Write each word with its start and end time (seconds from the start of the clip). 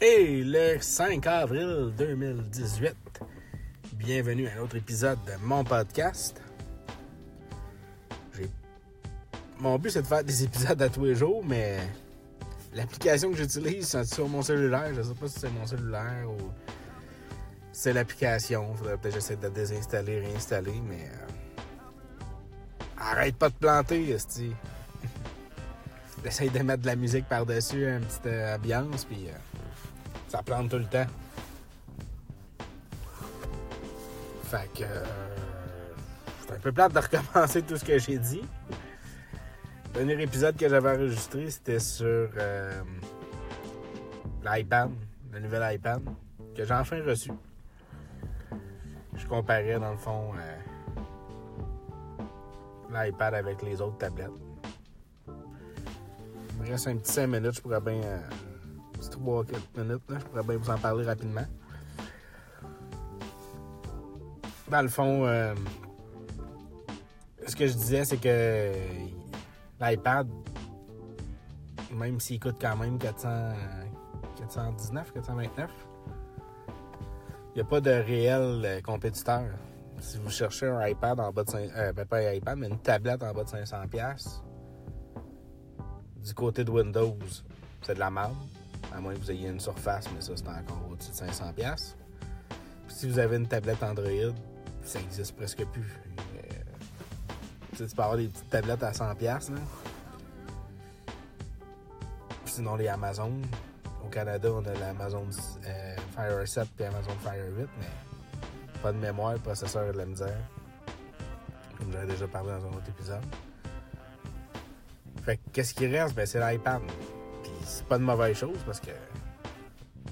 Et 0.00 0.44
le 0.44 0.78
5 0.80 1.26
avril 1.26 1.92
2018, 1.98 2.94
bienvenue 3.94 4.46
à 4.46 4.52
un 4.52 4.62
autre 4.62 4.76
épisode 4.76 5.18
de 5.26 5.32
mon 5.44 5.64
podcast. 5.64 6.40
Mon 9.58 9.76
but 9.76 9.90
c'est 9.90 10.02
de 10.02 10.06
faire 10.06 10.22
des 10.22 10.44
épisodes 10.44 10.80
à 10.80 10.88
tous 10.88 11.04
les 11.04 11.16
jours, 11.16 11.44
mais 11.44 11.78
l'application 12.74 13.32
que 13.32 13.38
j'utilise 13.38 13.88
c'est 13.88 14.04
sur 14.04 14.28
mon 14.28 14.40
cellulaire. 14.40 14.94
Je 14.94 15.02
sais 15.02 15.14
pas 15.14 15.26
si 15.26 15.40
c'est 15.40 15.50
mon 15.50 15.66
cellulaire 15.66 16.28
ou 16.28 16.44
c'est 17.72 17.92
l'application. 17.92 18.72
Faudrait 18.76 18.98
peut-être 18.98 19.14
j'essaie 19.14 19.34
de 19.34 19.48
désinstaller, 19.48 20.20
réinstaller, 20.20 20.80
mais 20.88 21.10
euh, 21.10 21.62
arrête 22.98 23.34
pas 23.34 23.48
de 23.48 23.54
planter, 23.54 24.10
esti. 24.10 24.52
J'essaie 26.24 26.50
de 26.50 26.58
mettre 26.60 26.82
de 26.82 26.86
la 26.86 26.96
musique 26.96 27.28
par-dessus, 27.28 27.84
une 27.84 28.04
petite 28.04 28.26
euh, 28.26 28.54
ambiance, 28.54 29.04
puis 29.04 29.26
euh, 29.26 29.57
ça 30.28 30.42
plante 30.42 30.70
tout 30.70 30.78
le 30.78 30.84
temps. 30.84 31.06
Fait 34.44 34.70
que. 34.74 34.82
euh, 34.84 35.04
c'est 36.46 36.54
un 36.54 36.58
peu 36.58 36.72
plate 36.72 36.92
de 36.92 36.98
recommencer 36.98 37.62
tout 37.62 37.76
ce 37.76 37.84
que 37.84 37.98
j'ai 37.98 38.18
dit. 38.18 38.42
Le 39.94 40.04
dernier 40.04 40.22
épisode 40.22 40.56
que 40.56 40.68
j'avais 40.68 40.90
enregistré, 40.90 41.50
c'était 41.50 41.78
sur 41.78 42.06
euh, 42.36 42.82
l'iPad, 44.44 44.90
le 45.32 45.40
nouvel 45.40 45.74
iPad, 45.74 46.02
que 46.56 46.64
j'ai 46.64 46.74
enfin 46.74 47.02
reçu. 47.02 47.32
Je 49.14 49.26
comparais, 49.26 49.78
dans 49.78 49.90
le 49.90 49.98
fond, 49.98 50.30
euh, 50.36 52.24
l'iPad 52.90 53.34
avec 53.34 53.60
les 53.62 53.80
autres 53.80 53.98
tablettes. 53.98 54.30
Il 55.26 56.62
me 56.62 56.70
reste 56.70 56.86
un 56.86 56.96
petit 56.96 57.12
5 57.12 57.26
minutes, 57.26 57.56
je 57.56 57.60
pourrais 57.60 57.80
bien. 57.80 58.00
3-4 59.00 59.46
minutes, 59.76 60.02
je 60.08 60.24
pourrais 60.24 60.42
bien 60.42 60.56
vous 60.56 60.70
en 60.70 60.78
parler 60.78 61.04
rapidement. 61.04 61.46
Dans 64.70 64.82
le 64.82 64.88
fond, 64.88 65.24
euh, 65.24 65.54
ce 67.46 67.56
que 67.56 67.66
je 67.66 67.72
disais, 67.72 68.04
c'est 68.04 68.18
que 68.18 68.72
l'iPad, 69.80 70.28
même 71.92 72.20
s'il 72.20 72.40
coûte 72.40 72.56
quand 72.60 72.76
même 72.76 72.98
400, 72.98 73.28
euh, 73.28 73.52
419, 74.38 75.12
429, 75.12 75.70
il 77.50 77.54
n'y 77.54 77.60
a 77.62 77.64
pas 77.64 77.80
de 77.80 77.90
réel 77.90 78.62
euh, 78.64 78.80
compétiteur. 78.82 79.44
Si 80.00 80.18
vous 80.18 80.30
cherchez 80.30 80.66
un 80.66 80.86
iPad 80.86 81.18
en 81.18 81.32
bas 81.32 81.44
de 81.44 81.50
5, 81.50 81.70
euh, 81.74 81.92
ben 81.92 82.06
pas 82.06 82.18
un 82.18 82.32
iPad, 82.32 82.58
mais 82.58 82.68
une 82.68 82.78
tablette 82.78 83.22
en 83.22 83.32
bas 83.32 83.44
de 83.44 83.48
500$, 83.48 83.88
piastres, 83.88 84.44
du 86.24 86.34
côté 86.34 86.64
de 86.64 86.70
Windows, 86.70 87.16
c'est 87.82 87.94
de 87.94 87.98
la 87.98 88.10
merde. 88.10 88.34
À 88.94 89.00
moins 89.00 89.14
que 89.14 89.18
vous 89.18 89.30
ayez 89.30 89.48
une 89.48 89.60
surface, 89.60 90.06
mais 90.14 90.20
ça, 90.20 90.32
c'est 90.36 90.48
encore 90.48 90.88
au-dessus 90.90 91.10
de 91.10 91.16
500$. 91.16 91.52
piastres. 91.52 91.96
Puis 92.86 92.96
si 92.96 93.08
vous 93.08 93.18
avez 93.18 93.36
une 93.36 93.46
tablette 93.46 93.82
Android, 93.82 94.34
ça 94.82 95.00
existe 95.00 95.36
presque 95.36 95.64
plus. 95.66 95.82
Euh, 95.82 97.76
tu 97.76 97.84
peux 97.84 98.02
avoir 98.02 98.16
des 98.16 98.28
petites 98.28 98.48
tablettes 98.48 98.82
à 98.82 98.92
100$, 98.92 99.14
piastres, 99.16 99.52
là. 99.52 99.60
Sinon, 102.46 102.76
les 102.76 102.88
Amazon. 102.88 103.32
Au 104.04 104.08
Canada, 104.08 104.50
on 104.52 104.64
a 104.64 104.74
l'Amazon 104.74 105.26
euh, 105.66 105.96
Fire 106.14 106.48
7 106.48 106.66
et 106.80 106.84
Amazon 106.86 107.12
Fire 107.22 107.44
8, 107.56 107.68
mais 107.78 107.86
pas 108.82 108.92
de 108.92 108.98
mémoire, 108.98 109.34
le 109.34 109.38
processeur 109.38 109.88
et 109.88 109.92
de 109.92 109.98
la 109.98 110.06
misère. 110.06 110.38
Comme 111.76 111.92
j'avais 111.92 112.06
déjà 112.06 112.26
parlé 112.26 112.50
dans 112.50 112.66
un 112.66 112.70
autre 112.70 112.88
épisode. 112.88 113.22
Fait 115.24 115.36
que 115.36 115.42
qu'est-ce 115.52 115.74
qui 115.74 115.86
reste? 115.86 116.14
Ben, 116.14 116.26
c'est 116.26 116.40
l'iPad. 116.40 116.80
C'est 117.68 117.84
pas 117.84 117.96
une 117.96 118.04
mauvaise 118.04 118.34
chose 118.34 118.58
parce 118.64 118.80
que 118.80 118.90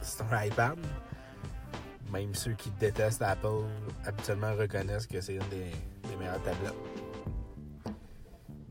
c'est 0.00 0.22
un 0.22 0.44
iPad. 0.44 0.78
Même 2.10 2.34
ceux 2.34 2.52
qui 2.52 2.70
détestent 2.80 3.20
Apple 3.20 3.64
habituellement 4.06 4.54
reconnaissent 4.54 5.06
que 5.06 5.20
c'est 5.20 5.34
une 5.34 5.48
des, 5.50 5.70
des 6.08 6.16
meilleures 6.18 6.42
tablettes. 6.42 6.72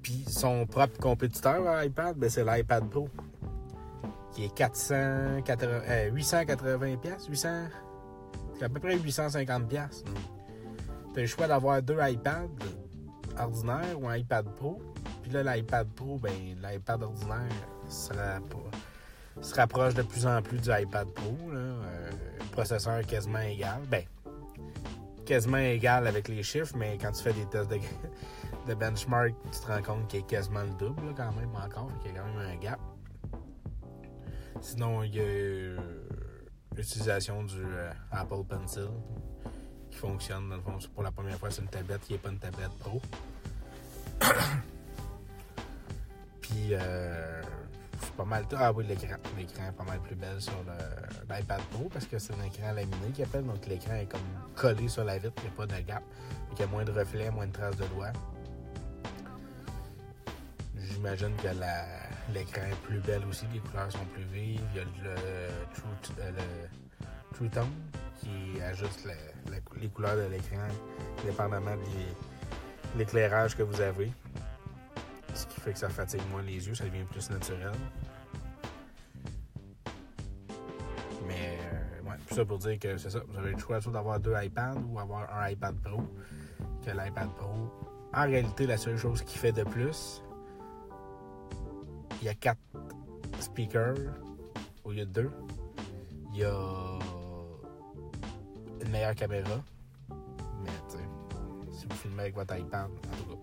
Puis 0.00 0.24
son 0.26 0.66
propre 0.66 0.98
compétiteur 0.98 1.68
à 1.68 1.84
iPad, 1.84 2.16
ben, 2.16 2.30
c'est 2.30 2.42
l'iPad 2.42 2.88
Pro. 2.88 3.08
Qui 4.32 4.44
est 4.46 4.54
480, 4.54 5.82
euh, 5.86 6.10
880 6.12 6.96
pièces, 6.96 7.26
800, 7.28 7.48
c'est 8.58 8.64
à 8.64 8.68
peu 8.70 8.80
près 8.80 8.96
850 8.96 9.68
pièces. 9.68 10.04
T'as 11.14 11.20
le 11.20 11.26
choix 11.26 11.46
d'avoir 11.46 11.82
deux 11.82 11.98
iPads 12.00 12.48
ordinaires 13.38 14.00
ou 14.00 14.08
un 14.08 14.16
iPad 14.16 14.46
Pro. 14.56 14.80
Puis 15.22 15.32
là, 15.32 15.54
l'iPad 15.54 15.86
Pro, 15.88 16.16
ben, 16.18 16.32
l'iPad 16.62 17.02
ordinaire 17.02 17.48
se, 17.90 18.12
se 19.40 19.54
rapproche 19.54 19.94
de 19.94 20.02
plus 20.02 20.26
en 20.26 20.40
plus 20.42 20.58
du 20.58 20.70
iPad 20.70 21.08
Pro. 21.08 21.36
Euh, 21.52 22.10
processeur 22.52 23.04
quasiment 23.06 23.40
égal. 23.40 23.80
Ben, 23.88 24.04
quasiment 25.30 25.58
égal 25.58 26.08
avec 26.08 26.26
les 26.26 26.42
chiffres, 26.42 26.74
mais 26.76 26.98
quand 27.00 27.12
tu 27.12 27.22
fais 27.22 27.32
des 27.32 27.46
tests 27.46 27.70
de, 27.70 28.74
benchmark, 28.74 29.32
tu 29.52 29.60
te 29.60 29.66
rends 29.66 29.82
compte 29.82 30.08
qu'il 30.08 30.18
est 30.20 30.26
quasiment 30.26 30.62
le 30.62 30.70
double, 30.76 31.14
quand 31.16 31.32
même, 31.32 31.54
encore. 31.54 31.88
Fait 31.92 32.08
qu'il 32.08 32.16
y 32.16 32.18
a 32.18 32.22
quand 32.22 32.26
même 32.26 32.48
un 32.48 32.56
gap. 32.56 32.80
Sinon, 34.60 35.04
il 35.04 35.14
y 35.14 35.20
a 35.20 35.22
euh, 35.22 35.78
l'utilisation 36.76 37.44
du 37.44 37.62
euh, 37.62 37.92
Apple 38.10 38.42
Pencil 38.48 38.88
qui 39.90 39.98
fonctionne, 39.98 40.48
dans 40.48 40.56
le 40.56 40.62
fond, 40.62 40.78
pour 40.92 41.04
la 41.04 41.12
première 41.12 41.38
fois 41.38 41.50
sur 41.52 41.62
une 41.62 41.68
tablette 41.68 42.00
qui 42.00 42.14
n'est 42.14 42.18
pas 42.18 42.30
une 42.30 42.38
tablette 42.38 42.76
pro. 42.80 43.00
Puis, 46.40 46.70
euh, 46.72 47.40
Ah 48.58 48.72
oui, 48.72 48.84
l'écran. 48.86 49.16
L'écran 49.36 49.68
est 49.68 49.72
pas 49.72 49.84
mal 49.84 50.00
plus 50.00 50.14
belle 50.14 50.40
sur 50.40 50.52
l'iPad 51.28 51.60
Pro 51.70 51.88
parce 51.92 52.06
que 52.06 52.18
c'est 52.18 52.34
un 52.34 52.44
écran 52.44 52.72
laminé 52.72 53.10
qui 53.14 53.22
appelle. 53.22 53.44
Donc, 53.44 53.66
l'écran 53.66 53.94
est 53.94 54.06
comme 54.06 54.20
collé 54.54 54.88
sur 54.88 55.04
la 55.04 55.18
vitre. 55.18 55.32
Il 55.38 55.44
n'y 55.44 55.48
a 55.48 55.52
pas 55.56 55.66
de 55.66 55.80
gap. 55.86 56.02
Il 56.52 56.60
y 56.60 56.62
a 56.62 56.66
moins 56.66 56.84
de 56.84 56.92
reflets, 56.92 57.30
moins 57.30 57.46
de 57.46 57.52
traces 57.52 57.76
de 57.76 57.86
doigts. 57.86 58.12
J'imagine 60.76 61.34
que 61.36 61.48
l'écran 62.34 62.62
est 62.62 62.82
plus 62.82 63.00
belle 63.00 63.22
aussi. 63.28 63.46
Les 63.52 63.60
couleurs 63.60 63.90
sont 63.90 64.04
plus 64.12 64.24
vives. 64.24 64.60
Il 64.74 64.78
y 64.78 64.80
a 64.80 64.84
le 64.84 65.14
True, 65.74 66.14
euh, 66.20 66.30
le 67.40 67.48
Tone 67.48 67.70
qui 68.20 68.60
ajuste 68.60 69.08
les 69.80 69.88
couleurs 69.88 70.16
de 70.16 70.26
l'écran 70.30 70.68
dépendamment 71.24 71.76
de 71.76 72.98
l'éclairage 72.98 73.56
que 73.56 73.62
vous 73.62 73.80
avez. 73.80 74.12
Ce 75.34 75.46
qui 75.46 75.60
fait 75.60 75.72
que 75.72 75.78
ça 75.78 75.88
fatigue 75.88 76.22
moins 76.30 76.42
les 76.42 76.66
yeux, 76.66 76.74
ça 76.74 76.84
devient 76.84 77.04
plus 77.04 77.30
naturel. 77.30 77.72
Mais, 81.26 81.58
euh, 81.72 82.08
ouais, 82.08 82.16
tout 82.26 82.34
ça 82.34 82.44
pour 82.44 82.58
dire 82.58 82.78
que 82.78 82.96
c'est 82.96 83.10
ça. 83.10 83.20
Vous 83.28 83.38
avez 83.38 83.52
le 83.52 83.58
choix 83.58 83.80
d'avoir 83.80 84.18
deux 84.20 84.34
iPads 84.34 84.76
ou 84.88 84.98
avoir 84.98 85.32
un 85.32 85.48
iPad 85.50 85.74
Pro. 85.76 86.02
Que 86.84 86.90
l'iPad 86.90 87.28
Pro, 87.36 87.70
en 88.12 88.22
réalité, 88.22 88.66
la 88.66 88.76
seule 88.76 88.96
chose 88.96 89.22
qu'il 89.22 89.38
fait 89.38 89.52
de 89.52 89.62
plus, 89.62 90.22
il 92.20 92.26
y 92.26 92.28
a 92.28 92.34
quatre 92.34 92.58
speakers 93.38 93.96
au 94.84 94.92
lieu 94.92 95.06
de 95.06 95.10
deux. 95.10 95.30
Il 96.32 96.40
y 96.40 96.44
a 96.44 96.98
une 98.80 98.90
meilleure 98.90 99.14
caméra. 99.14 99.62
Mais, 100.62 100.70
tu 100.88 100.96
sais, 100.96 101.78
si 101.78 101.86
vous 101.86 101.96
filmez 101.96 102.22
avec 102.22 102.34
votre 102.34 102.56
iPad, 102.56 102.86
en 102.86 103.16
tout 103.16 103.36
cas, 103.36 103.40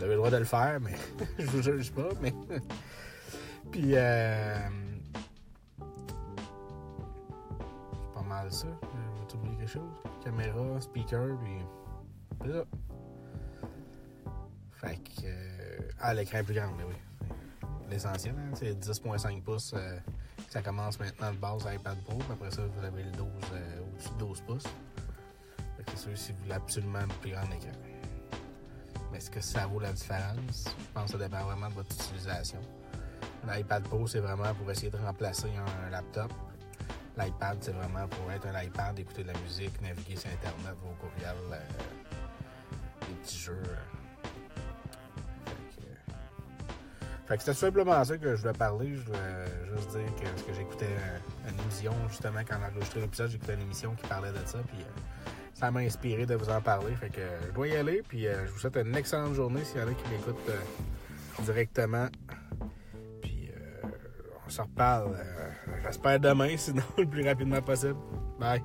vous 0.00 0.04
avez 0.04 0.14
le 0.14 0.18
droit 0.18 0.30
de 0.30 0.36
le 0.38 0.44
faire, 0.44 0.80
mais 0.80 0.94
je 1.38 1.44
vous 1.44 1.62
juge 1.62 1.92
pas, 1.92 2.08
mais. 2.22 2.32
Puis, 3.70 3.92
euh... 3.94 4.56
c'est 7.92 8.14
pas 8.14 8.22
mal 8.22 8.50
ça. 8.50 8.66
Je 8.82 9.36
vais 9.36 9.40
oublier 9.42 9.56
quelque 9.58 9.68
chose. 9.68 9.82
Caméra, 10.24 10.80
speaker, 10.80 11.36
puis. 11.38 11.58
C'est 12.42 12.52
ça. 12.52 12.64
Fait 14.72 14.96
que. 14.96 15.26
euh, 15.26 15.78
Ah, 16.00 16.14
l'écran 16.14 16.38
est 16.38 16.42
plus 16.44 16.54
grand, 16.54 16.72
mais 16.78 16.84
oui. 16.84 16.94
L'essentiel, 17.90 18.34
hein, 18.38 18.54
c'est 18.54 18.72
10,5 18.74 19.42
pouces. 19.42 19.74
euh, 19.76 19.98
ça 20.48 20.62
commence 20.62 20.98
maintenant 20.98 21.30
de 21.32 21.36
base 21.36 21.66
à 21.66 21.74
iPad 21.74 21.98
Pro, 22.04 22.18
après 22.32 22.50
ça, 22.50 22.62
vous 22.64 22.84
avez 22.84 23.02
le 23.02 23.10
12 23.12 23.26
euh, 23.52 23.80
au-dessus 23.92 24.08
de 24.14 24.18
12 24.18 24.40
pouces. 24.46 24.62
Fait 25.76 25.84
que 25.84 25.90
c'est 25.90 25.96
sûr 25.98 26.16
si 26.18 26.32
vous 26.32 26.38
voulez 26.38 26.54
absolument 26.54 27.00
un 27.00 27.08
plus 27.20 27.32
grand 27.32 27.42
écran. 27.44 27.70
Mais 29.10 29.18
est-ce 29.18 29.30
que 29.30 29.40
ça 29.40 29.66
vaut 29.66 29.80
la 29.80 29.92
différence? 29.92 30.64
Je 30.78 30.92
pense 30.94 31.12
que 31.12 31.18
ça 31.18 31.24
dépend 31.24 31.44
vraiment 31.44 31.68
de 31.68 31.74
votre 31.74 31.94
utilisation. 31.94 32.60
L'iPad 33.46 33.82
Pro, 33.84 34.06
c'est 34.06 34.20
vraiment 34.20 34.52
pour 34.54 34.70
essayer 34.70 34.90
de 34.90 34.98
remplacer 34.98 35.48
un 35.86 35.90
laptop. 35.90 36.32
L'iPad, 37.18 37.58
c'est 37.60 37.72
vraiment 37.72 38.06
pour 38.08 38.30
être 38.30 38.46
un 38.46 38.62
iPad, 38.62 38.98
écouter 38.98 39.22
de 39.22 39.32
la 39.32 39.38
musique, 39.40 39.80
naviguer 39.82 40.16
sur 40.16 40.30
Internet, 40.30 40.76
vos 40.82 40.94
courriels, 41.00 41.36
euh, 41.52 43.06
des 43.08 43.14
petits 43.14 43.38
jeux. 43.38 43.62
euh. 43.66 43.76
Fait 45.46 45.54
que, 45.76 45.82
fait 47.26 47.36
que 47.36 47.42
c'était 47.42 47.58
simplement 47.58 48.04
ça 48.04 48.16
que 48.16 48.36
je 48.36 48.42
voulais 48.42 48.52
parler. 48.52 48.94
Je 48.96 49.02
voulais 49.02 49.46
juste 49.76 49.90
dire 49.90 50.14
que, 50.16 50.46
que 50.46 50.54
j'écoutais 50.54 50.86
euh, 50.86 51.48
une 51.50 51.58
émission, 51.60 51.92
justement, 52.08 52.40
quand 52.48 52.56
on 52.60 52.64
a 52.64 52.70
enregistré 52.70 53.00
l'épisode, 53.00 53.30
j'écoutais 53.30 53.54
une 53.54 53.62
émission 53.62 53.94
qui 53.94 54.06
parlait 54.06 54.32
de 54.32 54.46
ça. 54.46 54.58
Puis 54.68 54.80
euh, 54.80 55.30
ça 55.54 55.70
m'a 55.70 55.80
inspiré 55.80 56.26
de 56.26 56.34
vous 56.34 56.48
en 56.50 56.60
parler. 56.60 56.94
Fait 56.94 57.10
que 57.10 57.20
euh, 57.20 57.40
je 57.48 57.52
dois 57.52 57.68
y 57.68 57.76
aller. 57.76 58.02
Puis 58.06 58.26
euh, 58.26 58.46
je 58.46 58.52
vous 58.52 58.58
souhaite 58.58 58.76
une 58.76 58.94
excellente 58.96 59.34
journée 59.34 59.64
s'il 59.64 59.80
y 59.80 59.84
en 59.84 59.88
a 59.88 59.94
qui 59.94 60.08
m'écoutent 60.10 60.48
euh, 60.48 61.42
directement. 61.42 62.08
Puis 63.20 63.50
euh, 63.50 63.88
on 64.46 64.50
se 64.50 64.62
reparle. 64.62 65.16
J'espère 65.82 66.20
demain, 66.20 66.54
sinon 66.56 66.82
le 66.98 67.06
plus 67.06 67.26
rapidement 67.26 67.62
possible. 67.62 67.96
Bye. 68.38 68.62